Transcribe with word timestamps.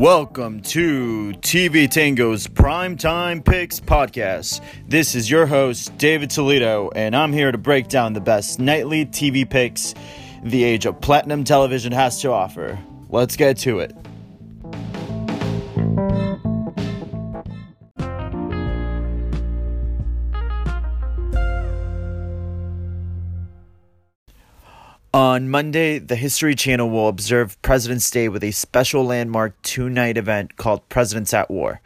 Welcome 0.00 0.62
to 0.62 1.34
TV 1.42 1.86
Tango's 1.86 2.46
Primetime 2.46 3.44
Picks 3.44 3.80
podcast. 3.80 4.62
This 4.88 5.14
is 5.14 5.30
your 5.30 5.44
host, 5.44 5.94
David 5.98 6.30
Toledo, 6.30 6.88
and 6.96 7.14
I'm 7.14 7.34
here 7.34 7.52
to 7.52 7.58
break 7.58 7.88
down 7.88 8.14
the 8.14 8.20
best 8.22 8.58
nightly 8.58 9.04
TV 9.04 9.48
picks 9.48 9.94
the 10.42 10.64
age 10.64 10.86
of 10.86 11.02
platinum 11.02 11.44
television 11.44 11.92
has 11.92 12.18
to 12.22 12.30
offer. 12.30 12.78
Let's 13.10 13.36
get 13.36 13.58
to 13.58 13.80
it. 13.80 13.94
On 25.20 25.50
Monday, 25.50 25.98
the 25.98 26.16
History 26.16 26.54
Channel 26.54 26.88
will 26.88 27.06
observe 27.06 27.60
President's 27.60 28.10
Day 28.10 28.30
with 28.30 28.42
a 28.42 28.52
special 28.52 29.04
landmark 29.04 29.60
two 29.60 29.90
night 29.90 30.16
event 30.16 30.56
called 30.56 30.88
Presidents 30.88 31.34
at 31.34 31.50
War. 31.50 31.82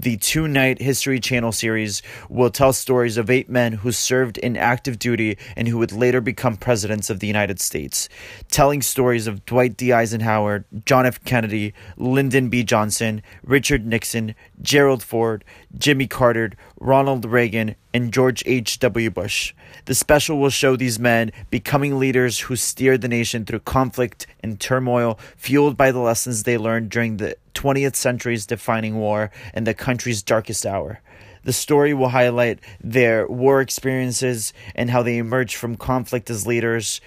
The 0.00 0.16
two 0.16 0.46
night 0.46 0.80
History 0.80 1.18
Channel 1.18 1.50
series 1.50 2.02
will 2.28 2.50
tell 2.50 2.72
stories 2.72 3.16
of 3.16 3.28
eight 3.28 3.48
men 3.48 3.72
who 3.72 3.90
served 3.90 4.38
in 4.38 4.56
active 4.56 4.96
duty 4.96 5.36
and 5.56 5.66
who 5.66 5.78
would 5.78 5.90
later 5.90 6.20
become 6.20 6.56
presidents 6.56 7.10
of 7.10 7.18
the 7.18 7.26
United 7.26 7.58
States, 7.58 8.08
telling 8.48 8.80
stories 8.80 9.26
of 9.26 9.44
Dwight 9.44 9.76
D. 9.76 9.92
Eisenhower, 9.92 10.64
John 10.86 11.04
F. 11.04 11.24
Kennedy, 11.24 11.74
Lyndon 11.96 12.48
B. 12.48 12.62
Johnson, 12.62 13.22
Richard 13.42 13.86
Nixon, 13.86 14.36
Gerald 14.62 15.02
Ford, 15.02 15.44
Jimmy 15.76 16.06
Carter, 16.06 16.52
Ronald 16.78 17.24
Reagan, 17.24 17.74
and 17.92 18.12
George 18.12 18.44
H.W. 18.46 19.10
Bush. 19.10 19.52
The 19.86 19.96
special 19.96 20.38
will 20.38 20.50
show 20.50 20.76
these 20.76 21.00
men 21.00 21.32
becoming 21.50 21.98
leaders 21.98 22.38
who 22.38 22.54
steered 22.54 23.00
the 23.00 23.08
nation 23.08 23.44
through 23.44 23.60
conflict 23.60 24.28
and 24.44 24.60
turmoil, 24.60 25.18
fueled 25.36 25.76
by 25.76 25.90
the 25.90 25.98
lessons 25.98 26.44
they 26.44 26.56
learned 26.56 26.90
during 26.90 27.16
the 27.16 27.36
20th 27.58 27.96
century's 27.96 28.46
defining 28.46 28.96
war 28.96 29.32
and 29.52 29.66
the 29.66 29.74
country's 29.74 30.22
darkest 30.22 30.64
hour. 30.64 31.00
The 31.42 31.52
story 31.52 31.92
will 31.92 32.10
highlight 32.10 32.60
their 32.80 33.26
war 33.26 33.60
experiences 33.60 34.52
and 34.76 34.90
how 34.90 35.02
they 35.02 35.18
emerged 35.18 35.56
from 35.56 35.76
conflict 35.76 36.30
as 36.30 36.46
leaders 36.46 37.00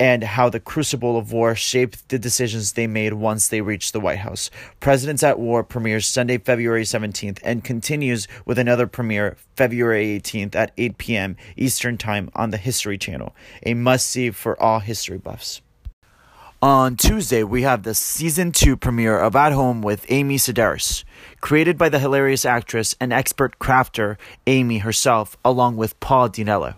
and 0.00 0.24
how 0.24 0.48
the 0.48 0.58
crucible 0.58 1.16
of 1.16 1.30
war 1.30 1.54
shaped 1.54 2.08
the 2.08 2.18
decisions 2.18 2.72
they 2.72 2.86
made 2.86 3.12
once 3.12 3.46
they 3.46 3.60
reached 3.60 3.92
the 3.92 4.00
White 4.00 4.20
House. 4.20 4.50
Presidents 4.80 5.22
at 5.22 5.38
War 5.38 5.62
premieres 5.62 6.06
Sunday, 6.06 6.38
February 6.38 6.84
17th 6.84 7.38
and 7.44 7.62
continues 7.62 8.26
with 8.46 8.58
another 8.58 8.86
premiere 8.86 9.36
February 9.56 10.18
18th 10.18 10.56
at 10.56 10.72
8 10.78 10.98
p.m. 10.98 11.36
Eastern 11.56 11.98
Time 11.98 12.30
on 12.34 12.50
the 12.50 12.56
History 12.56 12.96
Channel, 12.98 13.36
a 13.64 13.74
must 13.74 14.06
see 14.06 14.30
for 14.30 14.60
all 14.60 14.80
history 14.80 15.18
buffs. 15.18 15.60
On 16.62 16.94
Tuesday, 16.94 17.42
we 17.42 17.62
have 17.62 17.84
the 17.84 17.94
season 17.94 18.52
two 18.52 18.76
premiere 18.76 19.18
of 19.18 19.34
At 19.34 19.52
Home 19.52 19.80
with 19.80 20.04
Amy 20.10 20.36
Sedaris, 20.36 21.04
created 21.40 21.78
by 21.78 21.88
the 21.88 21.98
hilarious 21.98 22.44
actress 22.44 22.94
and 23.00 23.14
expert 23.14 23.58
crafter 23.58 24.18
Amy 24.46 24.76
herself, 24.76 25.38
along 25.42 25.78
with 25.78 25.98
Paul 26.00 26.28
Dinello. 26.28 26.74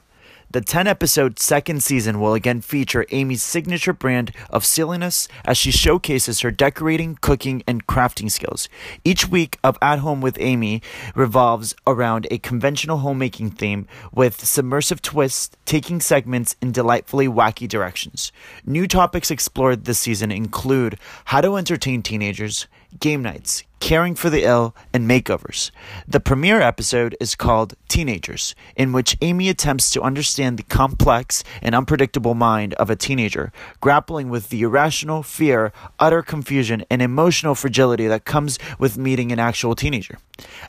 The 0.52 0.60
10 0.60 0.86
episode 0.86 1.38
second 1.38 1.82
season 1.82 2.20
will 2.20 2.34
again 2.34 2.60
feature 2.60 3.06
Amy's 3.10 3.42
signature 3.42 3.94
brand 3.94 4.32
of 4.50 4.66
silliness 4.66 5.26
as 5.46 5.56
she 5.56 5.70
showcases 5.70 6.40
her 6.40 6.50
decorating, 6.50 7.16
cooking, 7.22 7.62
and 7.66 7.86
crafting 7.86 8.30
skills. 8.30 8.68
Each 9.02 9.26
week 9.26 9.58
of 9.64 9.78
At 9.80 10.00
Home 10.00 10.20
with 10.20 10.36
Amy 10.38 10.82
revolves 11.14 11.74
around 11.86 12.26
a 12.30 12.36
conventional 12.36 12.98
homemaking 12.98 13.52
theme 13.52 13.88
with 14.12 14.44
submersive 14.44 15.00
twists, 15.00 15.56
taking 15.64 16.02
segments 16.02 16.54
in 16.60 16.70
delightfully 16.70 17.28
wacky 17.28 17.66
directions. 17.66 18.30
New 18.66 18.86
topics 18.86 19.30
explored 19.30 19.86
this 19.86 20.00
season 20.00 20.30
include 20.30 20.98
how 21.24 21.40
to 21.40 21.56
entertain 21.56 22.02
teenagers, 22.02 22.66
game 23.00 23.22
nights, 23.22 23.64
caring 23.80 24.14
for 24.14 24.30
the 24.30 24.44
ill, 24.44 24.74
and 24.92 25.08
makeovers. 25.08 25.70
The 26.06 26.20
premiere 26.20 26.60
episode 26.60 27.16
is 27.20 27.34
called 27.34 27.74
Teenagers, 27.88 28.54
in 28.76 28.92
which 28.92 29.16
Amy 29.20 29.48
attempts 29.48 29.90
to 29.90 30.02
understand 30.02 30.56
the 30.56 30.62
complex 30.62 31.42
and 31.60 31.74
unpredictable 31.74 32.34
mind 32.34 32.74
of 32.74 32.90
a 32.90 32.96
teenager, 32.96 33.52
grappling 33.80 34.28
with 34.28 34.50
the 34.50 34.62
irrational 34.62 35.22
fear, 35.22 35.72
utter 35.98 36.22
confusion, 36.22 36.84
and 36.90 37.02
emotional 37.02 37.54
fragility 37.54 38.06
that 38.06 38.24
comes 38.24 38.58
with 38.78 38.96
meeting 38.96 39.32
an 39.32 39.38
actual 39.38 39.74
teenager. 39.74 40.18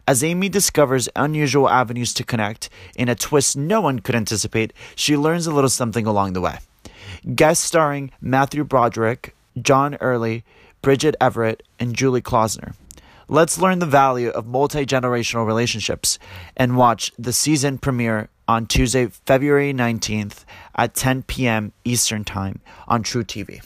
As 0.08 0.24
Amy 0.24 0.50
discovers 0.50 1.10
unusual 1.16 1.70
avenues 1.70 2.14
to 2.16 2.24
connect, 2.24 2.70
in 2.96 3.10
a 3.10 3.16
twist 3.16 3.56
no 3.56 3.82
one 3.82 4.00
could 4.00 4.16
anticipate, 4.16 4.74
she 4.96 5.16
learns 5.16 5.48
a 5.48 5.54
little 5.54 5.70
something 5.70 6.06
along 6.06 6.34
the 6.34 6.42
way. 6.42 6.58
Guest 7.36 7.64
starring 7.64 8.12
Matthew 8.20 8.64
Broderick, 8.64 9.36
John 9.62 9.96
Early, 9.96 10.44
Bridget 10.84 11.16
Everett, 11.20 11.64
and 11.80 11.96
Julie 11.96 12.22
Klausner. 12.22 12.76
Let's 13.30 13.58
learn 13.58 13.80
the 13.80 13.86
value 13.86 14.30
of 14.30 14.46
multi 14.46 14.86
generational 14.86 15.48
relationships 15.48 16.20
and 16.58 16.78
watch 16.78 17.14
the 17.18 17.32
season 17.34 17.78
premiere 17.78 18.28
on 18.50 18.68
Tuesday, 18.68 19.08
February 19.08 19.74
19th 19.74 20.44
at 20.76 20.94
10 20.94 21.24
p.m. 21.24 21.72
Eastern 21.86 22.26
Time 22.26 22.60
on 22.86 23.02
truTV. 23.02 23.64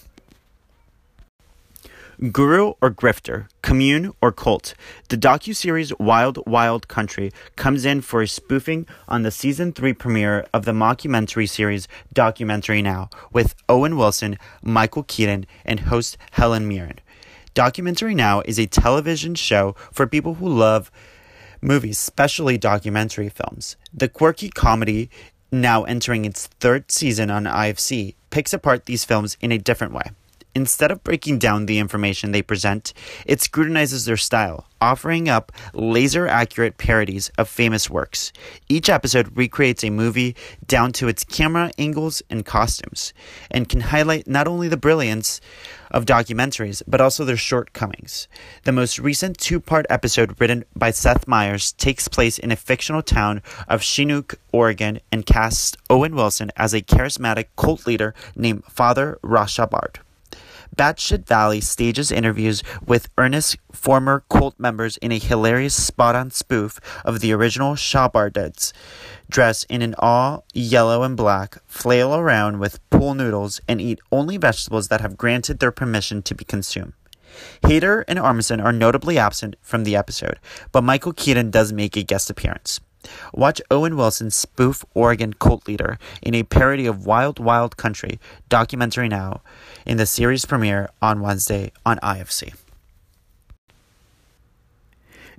Guru 2.32 2.74
or 2.82 2.92
Grifter, 2.92 3.48
Commune 3.64 4.14
or 4.22 4.32
Cult, 4.32 4.76
the 5.10 5.18
docu-series 5.18 5.98
Wild 6.00 6.40
Wild 6.48 6.88
Country 6.88 7.32
comes 7.56 7.84
in 7.84 8.02
for 8.02 8.22
a 8.22 8.28
spoofing 8.28 8.88
on 9.08 9.24
the 9.24 9.32
season 9.32 9.72
3 9.72 9.94
premiere 9.94 10.48
of 10.54 10.66
the 10.66 10.72
mockumentary 10.72 11.50
series 11.50 11.88
Documentary 12.14 12.82
Now 12.84 13.10
with 13.32 13.56
Owen 13.68 13.98
Wilson, 13.98 14.38
Michael 14.62 15.04
Keaton, 15.04 15.48
and 15.66 15.82
host 15.82 16.18
Helen 16.32 16.68
Mirren. 16.68 17.00
Documentary 17.58 18.14
Now 18.14 18.44
is 18.46 18.60
a 18.60 18.68
television 18.68 19.34
show 19.34 19.76
for 19.92 20.06
people 20.06 20.36
who 20.36 20.48
love 20.48 20.92
movies, 21.60 21.98
especially 21.98 22.56
documentary 22.56 23.30
films. 23.30 23.78
The 23.92 24.08
quirky 24.08 24.50
comedy, 24.50 25.10
now 25.52 25.84
entering 25.84 26.26
its 26.26 26.46
third 26.60 26.92
season 26.92 27.32
on 27.32 27.46
IFC, 27.46 28.14
picks 28.30 28.54
apart 28.54 28.86
these 28.86 29.06
films 29.06 29.38
in 29.42 29.52
a 29.52 29.58
different 29.58 29.94
way. 29.94 30.12
Instead 30.58 30.90
of 30.90 31.04
breaking 31.04 31.38
down 31.38 31.68
the 31.68 31.78
information 31.78 32.32
they 32.32 32.42
present, 32.42 32.92
it 33.28 33.40
scrutinizes 33.40 34.06
their 34.06 34.18
style, 34.18 34.66
offering 34.82 35.30
up 35.30 35.52
laser 35.76 36.28
accurate 36.28 36.80
parodies 36.80 37.30
of 37.38 37.48
famous 37.48 37.92
works. 37.92 38.34
Each 38.68 38.90
episode 38.90 39.38
recreates 39.38 39.84
a 39.84 39.92
movie 39.92 40.36
down 40.66 40.94
to 40.94 41.08
its 41.08 41.24
camera 41.24 41.70
angles 41.78 42.24
and 42.32 42.44
costumes, 42.44 43.14
and 43.52 43.70
can 43.70 43.82
highlight 43.82 44.28
not 44.28 44.48
only 44.48 44.68
the 44.68 44.78
brilliance 44.78 45.42
of 45.92 46.06
documentaries, 46.06 46.82
but 46.88 47.02
also 47.02 47.24
their 47.24 47.38
shortcomings. 47.38 48.28
The 48.64 48.72
most 48.72 48.98
recent 48.98 49.38
two 49.38 49.60
part 49.60 49.86
episode, 49.92 50.42
written 50.42 50.66
by 50.76 50.90
Seth 50.90 51.28
Meyers, 51.28 51.74
takes 51.74 52.08
place 52.08 52.40
in 52.40 52.52
a 52.52 52.56
fictional 52.56 53.04
town 53.04 53.44
of 53.68 53.84
Chinook, 53.84 54.40
Oregon, 54.52 55.02
and 55.12 55.24
casts 55.24 55.78
Owen 55.88 56.16
Wilson 56.16 56.52
as 56.58 56.74
a 56.74 56.82
charismatic 56.82 57.46
cult 57.56 57.86
leader 57.86 58.16
named 58.36 58.66
Father 58.66 59.20
Rashbard. 59.22 59.98
Batshit 60.76 61.26
Valley 61.26 61.62
stages 61.62 62.12
interviews 62.12 62.64
with 62.86 63.10
earnest 63.18 63.58
former 63.72 64.24
cult 64.30 64.60
members 64.60 64.98
in 64.98 65.12
a 65.12 65.20
hilarious 65.20 65.76
spot 65.76 66.16
on 66.16 66.32
spoof 66.32 66.80
of 67.06 67.20
the 67.20 67.34
original 67.34 67.76
Shabardites, 67.76 68.74
dress 69.30 69.64
in 69.66 69.82
an 69.82 69.96
all 69.98 70.46
yellow 70.54 71.04
and 71.04 71.16
black, 71.16 71.58
flail 71.66 72.16
around 72.16 72.60
with 72.60 72.80
pool 72.90 73.14
noodles, 73.14 73.62
and 73.68 73.80
eat 73.80 74.00
only 74.12 74.38
vegetables 74.38 74.88
that 74.88 75.02
have 75.02 75.18
granted 75.18 75.60
their 75.60 75.72
permission 75.72 76.22
to 76.24 76.36
be 76.36 76.44
consumed. 76.44 76.94
Hader 77.64 78.04
and 78.08 78.18
Armisen 78.18 78.64
are 78.64 78.74
notably 78.74 79.18
absent 79.18 79.56
from 79.62 79.84
the 79.84 79.96
episode, 79.96 80.40
but 80.72 80.84
Michael 80.84 81.14
Keaton 81.14 81.52
does 81.52 81.72
make 81.72 81.96
a 81.96 82.04
guest 82.04 82.30
appearance. 82.30 82.80
Watch 83.34 83.62
Owen 83.70 83.96
Wilson 83.98 84.32
spoof 84.32 84.84
Oregon 84.94 85.34
cult 85.34 85.68
leader 85.68 85.98
in 86.22 86.34
a 86.34 86.44
parody 86.44 86.86
of 86.86 87.06
Wild 87.06 87.40
Wild 87.40 87.78
Country 87.78 88.20
documentary 88.50 89.08
now 89.08 89.42
in 89.86 89.98
the 89.98 90.06
series 90.06 90.46
premiere 90.46 90.90
on 91.02 91.22
Wednesday 91.22 91.72
on 91.86 91.98
IFC. 92.00 92.54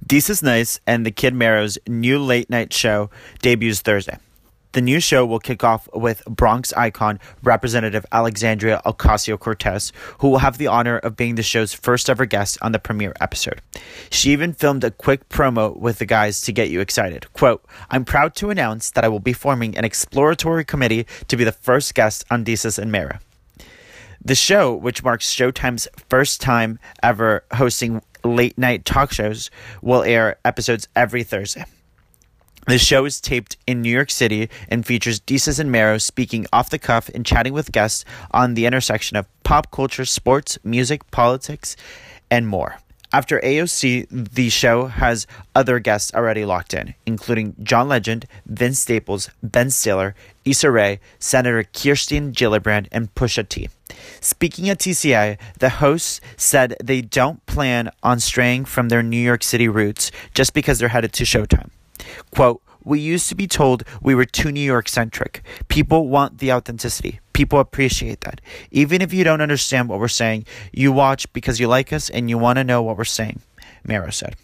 Desus 0.06 0.43
Nice 0.43 0.81
and 0.87 1.05
the 1.05 1.11
Kid 1.11 1.35
Mero's 1.35 1.79
new 1.87 2.19
late 2.19 2.49
night 2.49 2.73
show 2.73 3.11
debuts 3.43 3.81
Thursday. 3.81 4.19
The 4.73 4.82
new 4.82 5.00
show 5.00 5.25
will 5.25 5.38
kick 5.38 5.65
off 5.65 5.88
with 5.94 6.23
Bronx 6.26 6.75
icon 6.75 7.20
Representative 7.43 8.05
Alexandria 8.12 8.82
Ocasio 8.85 9.38
Cortez, 9.38 9.93
who 10.19 10.29
will 10.29 10.38
have 10.38 10.59
the 10.59 10.67
honor 10.67 10.99
of 10.99 11.17
being 11.17 11.37
the 11.37 11.43
show's 11.43 11.73
first 11.73 12.11
ever 12.11 12.26
guest 12.26 12.59
on 12.61 12.73
the 12.73 12.79
premiere 12.79 13.15
episode. 13.20 13.62
She 14.11 14.31
even 14.31 14.53
filmed 14.53 14.85
a 14.85 14.91
quick 14.91 15.29
promo 15.31 15.75
with 15.75 15.99
the 15.99 16.06
guys 16.06 16.43
to 16.43 16.53
get 16.53 16.69
you 16.69 16.81
excited. 16.81 17.32
Quote, 17.32 17.65
I'm 17.91 18.05
proud 18.05 18.35
to 18.37 18.50
announce 18.50 18.91
that 18.91 19.05
I 19.05 19.09
will 19.09 19.20
be 19.20 19.32
forming 19.32 19.76
an 19.76 19.87
exploratory 19.87 20.65
committee 20.65 21.06
to 21.29 21.37
be 21.37 21.44
the 21.44 21.53
first 21.53 21.94
guest 21.94 22.25
on 22.31 22.44
Desus 22.44 22.79
and 22.79 22.93
Mero. 22.93 23.19
The 24.23 24.35
show, 24.35 24.75
which 24.75 25.03
marks 25.03 25.35
Showtime's 25.35 25.88
first 26.11 26.41
time 26.43 26.79
ever 27.03 27.44
hosting 27.55 28.03
late 28.25 28.59
night 28.59 28.85
talk 28.85 29.12
shows, 29.12 29.50
will 29.81 30.03
air 30.03 30.37
episodes 30.44 30.88
every 30.94 31.23
Thursday. 31.23 31.64
The 32.69 32.76
show 32.76 33.06
is 33.06 33.19
taped 33.19 33.56
in 33.67 33.81
New 33.81 33.88
York 33.88 34.11
City 34.11 34.50
and 34.69 34.85
features 34.85 35.20
Desus 35.20 35.59
and 35.59 35.73
Mero 35.73 35.97
speaking 35.97 36.47
off 36.53 36.69
the 36.69 36.79
cuff 36.79 37.09
and 37.09 37.25
chatting 37.25 37.55
with 37.55 37.73
guests 37.73 38.05
on 38.31 38.53
the 38.53 38.67
intersection 38.67 39.17
of 39.17 39.26
pop 39.43 39.70
culture, 39.70 40.05
sports, 40.05 40.59
music, 40.62 41.11
politics, 41.11 41.76
and 42.31 42.47
more. 42.47 42.76
After 43.11 43.41
AOC, 43.41 44.09
the 44.11 44.50
show 44.50 44.88
has 44.88 45.26
other 45.55 45.79
guests 45.79 46.12
already 46.12 46.44
locked 46.44 46.75
in, 46.75 46.94
including 47.06 47.56
John 47.62 47.88
Legend, 47.88 48.26
Vince 48.44 48.81
Staples, 48.81 49.31
Ben 49.43 49.71
Stiller, 49.71 50.14
Issa 50.44 50.71
Rae, 50.71 51.00
Senator 51.19 51.64
Kirsten 51.64 52.32
Gillibrand, 52.32 52.88
and 52.93 53.14
Pusha 53.14 53.49
T. 53.49 53.71
Speaking 54.21 54.69
at 54.69 54.81
TCA, 54.81 55.38
the 55.59 55.71
hosts 55.71 56.21
said 56.37 56.76
they 56.85 57.00
don't 57.00 57.44
plan 57.47 57.91
on 58.03 58.21
straying 58.21 58.67
from 58.67 58.91
their 58.91 59.03
New 59.03 59.17
York 59.17 59.43
City 59.43 59.69
roots 59.69 60.11
just 60.35 60.53
because 60.53 60.79
they're 60.79 60.91
headed 60.91 61.14
to 61.14 61.25
Showtime. 61.25 61.71
Quote, 62.31 62.63
we 62.85 63.01
used 63.01 63.29
to 63.29 63.35
be 63.35 63.47
told 63.47 63.85
we 64.01 64.15
were 64.15 64.25
too 64.25 64.51
New 64.51 64.61
York 64.61 64.89
centric. 64.89 65.43
People 65.69 66.09
want 66.09 66.39
the 66.39 66.53
authenticity. 66.53 67.21
People 67.33 67.61
appreciate 67.61 68.23
that. 68.23 68.41
Even 68.71 69.03
if 69.03 69.13
you 69.13 69.25
don't 69.25 69.41
understand 69.41 69.89
what 69.89 70.01
we're 70.01 70.09
saying, 70.09 70.47
you 70.73 70.91
watch 70.91 71.31
because 71.33 71.61
you 71.61 71.69
like 71.69 71.93
us 71.93 72.09
and 72.09 72.31
you 72.31 72.39
want 72.39 72.57
to 72.57 72.65
know 72.65 72.83
what 72.83 72.97
we're 72.97 73.05
saying, 73.05 73.41
Mero 73.85 74.11
said. 74.11 74.37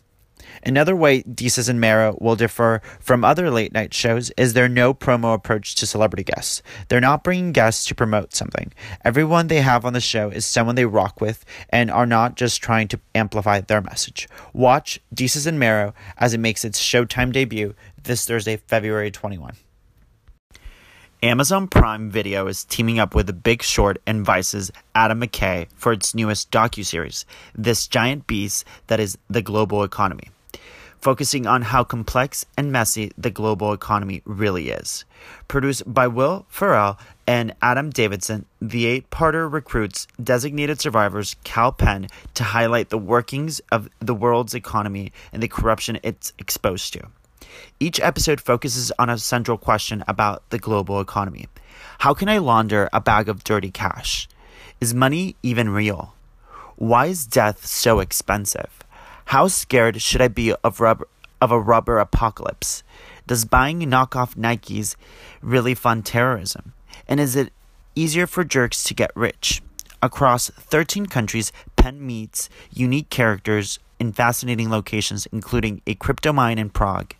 Another 0.62 0.94
way 0.94 1.22
Desus 1.22 1.68
and 1.68 1.80
Mero 1.80 2.16
will 2.20 2.36
differ 2.36 2.80
from 3.00 3.24
other 3.24 3.50
late 3.50 3.72
night 3.72 3.92
shows 3.92 4.30
is 4.36 4.52
their 4.52 4.68
no 4.68 4.94
promo 4.94 5.34
approach 5.34 5.74
to 5.76 5.86
celebrity 5.86 6.24
guests. 6.24 6.62
They're 6.88 7.00
not 7.00 7.24
bringing 7.24 7.52
guests 7.52 7.86
to 7.86 7.94
promote 7.94 8.34
something. 8.34 8.72
Everyone 9.04 9.48
they 9.48 9.60
have 9.60 9.84
on 9.84 9.92
the 9.92 10.00
show 10.00 10.30
is 10.30 10.46
someone 10.46 10.74
they 10.74 10.86
rock 10.86 11.20
with 11.20 11.44
and 11.70 11.90
are 11.90 12.06
not 12.06 12.36
just 12.36 12.62
trying 12.62 12.88
to 12.88 13.00
amplify 13.14 13.60
their 13.60 13.80
message. 13.80 14.28
Watch 14.52 15.00
Desus 15.14 15.46
and 15.46 15.58
Mero 15.58 15.94
as 16.16 16.34
it 16.34 16.38
makes 16.38 16.64
its 16.64 16.80
Showtime 16.80 17.32
debut 17.32 17.74
this 18.02 18.24
Thursday, 18.24 18.56
February 18.56 19.10
21. 19.10 19.54
Amazon 21.24 21.68
Prime 21.68 22.10
Video 22.10 22.46
is 22.48 22.64
teaming 22.64 22.98
up 22.98 23.14
with 23.14 23.26
The 23.26 23.32
Big 23.32 23.62
Short 23.62 23.96
and 24.06 24.26
Vice's 24.26 24.70
Adam 24.94 25.22
McKay 25.22 25.68
for 25.74 25.94
its 25.94 26.14
newest 26.14 26.50
docu-series, 26.50 27.24
This 27.54 27.86
Giant 27.86 28.26
Beast 28.26 28.66
That 28.88 29.00
Is 29.00 29.16
the 29.30 29.40
Global 29.40 29.82
Economy, 29.84 30.28
focusing 31.04 31.46
on 31.46 31.60
how 31.60 31.84
complex 31.84 32.46
and 32.56 32.72
messy 32.72 33.12
the 33.18 33.30
global 33.30 33.74
economy 33.74 34.22
really 34.24 34.70
is. 34.70 35.04
Produced 35.48 35.82
by 35.86 36.06
Will 36.06 36.46
Ferrell 36.48 36.98
and 37.26 37.54
Adam 37.60 37.90
Davidson, 37.90 38.46
the 38.58 38.86
eight-parter 38.86 39.52
recruits 39.52 40.06
designated 40.22 40.80
survivors 40.80 41.36
Kal 41.44 41.72
Penn 41.72 42.08
to 42.32 42.42
highlight 42.42 42.88
the 42.88 42.96
workings 42.96 43.60
of 43.70 43.90
the 44.00 44.14
world's 44.14 44.54
economy 44.54 45.12
and 45.30 45.42
the 45.42 45.48
corruption 45.48 45.98
it's 46.02 46.32
exposed 46.38 46.94
to. 46.94 47.02
Each 47.78 48.00
episode 48.00 48.40
focuses 48.40 48.90
on 48.98 49.10
a 49.10 49.18
central 49.18 49.58
question 49.58 50.04
about 50.08 50.48
the 50.48 50.58
global 50.58 51.02
economy. 51.02 51.48
How 51.98 52.14
can 52.14 52.30
I 52.30 52.38
launder 52.38 52.88
a 52.94 53.00
bag 53.02 53.28
of 53.28 53.44
dirty 53.44 53.70
cash? 53.70 54.26
Is 54.80 54.94
money 54.94 55.36
even 55.42 55.68
real? 55.68 56.14
Why 56.76 57.06
is 57.06 57.26
death 57.26 57.66
so 57.66 58.00
expensive? 58.00 58.83
How 59.26 59.48
scared 59.48 60.00
should 60.00 60.20
I 60.20 60.28
be 60.28 60.52
of 60.62 60.80
rubber, 60.80 61.08
of 61.40 61.50
a 61.50 61.60
rubber 61.60 61.98
apocalypse? 61.98 62.82
Does 63.26 63.44
buying 63.44 63.80
knockoff 63.80 64.34
Nikes 64.34 64.96
really 65.40 65.74
fund 65.74 66.04
terrorism? 66.04 66.74
And 67.08 67.20
is 67.20 67.34
it 67.36 67.52
easier 67.94 68.26
for 68.26 68.44
jerks 68.44 68.84
to 68.84 68.94
get 68.94 69.10
rich? 69.16 69.62
Across 70.04 70.50
13 70.50 71.06
countries, 71.06 71.50
Penn 71.76 72.06
meets 72.06 72.50
unique 72.70 73.08
characters 73.08 73.78
in 73.98 74.12
fascinating 74.12 74.68
locations, 74.68 75.24
including 75.32 75.80
a 75.86 75.94
crypto 75.94 76.30
mine 76.30 76.58
in 76.58 76.68
Prague, 76.68 77.14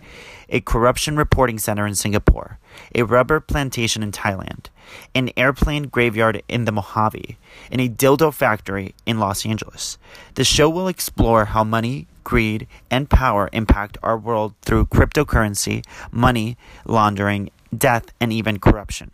a 0.50 0.60
corruption 0.60 1.16
reporting 1.16 1.58
center 1.58 1.86
in 1.86 1.94
Singapore, 1.94 2.58
a 2.94 3.04
rubber 3.04 3.40
plantation 3.40 4.02
in 4.02 4.12
Thailand, 4.12 4.66
an 5.14 5.30
airplane 5.34 5.84
graveyard 5.84 6.42
in 6.46 6.66
the 6.66 6.72
Mojave, 6.72 7.38
and 7.72 7.80
a 7.80 7.88
dildo 7.88 8.30
factory 8.34 8.94
in 9.06 9.18
Los 9.18 9.46
Angeles. 9.46 9.96
The 10.34 10.44
show 10.44 10.68
will 10.68 10.88
explore 10.88 11.46
how 11.46 11.64
money, 11.64 12.06
greed, 12.22 12.66
and 12.90 13.08
power 13.08 13.48
impact 13.54 13.96
our 14.02 14.18
world 14.18 14.52
through 14.60 14.88
cryptocurrency, 14.88 15.86
money 16.12 16.58
laundering, 16.84 17.48
death, 17.74 18.12
and 18.20 18.30
even 18.30 18.58
corruption. 18.58 19.10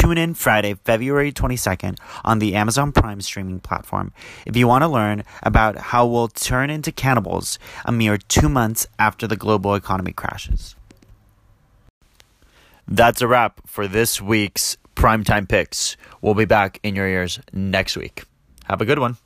Tune 0.00 0.16
in 0.16 0.32
Friday, 0.32 0.72
February 0.82 1.30
22nd 1.30 1.98
on 2.24 2.38
the 2.38 2.54
Amazon 2.54 2.90
Prime 2.90 3.20
streaming 3.20 3.60
platform 3.60 4.14
if 4.46 4.56
you 4.56 4.66
want 4.66 4.80
to 4.80 4.88
learn 4.88 5.24
about 5.42 5.76
how 5.76 6.06
we'll 6.06 6.28
turn 6.28 6.70
into 6.70 6.90
cannibals 6.90 7.58
a 7.84 7.92
mere 7.92 8.16
two 8.16 8.48
months 8.48 8.86
after 8.98 9.26
the 9.26 9.36
global 9.36 9.74
economy 9.74 10.12
crashes. 10.12 10.74
That's 12.88 13.20
a 13.20 13.28
wrap 13.28 13.60
for 13.66 13.86
this 13.86 14.22
week's 14.22 14.78
Primetime 14.96 15.46
Picks. 15.46 15.98
We'll 16.22 16.32
be 16.32 16.46
back 16.46 16.80
in 16.82 16.96
your 16.96 17.06
ears 17.06 17.38
next 17.52 17.94
week. 17.94 18.24
Have 18.64 18.80
a 18.80 18.86
good 18.86 19.00
one. 19.00 19.18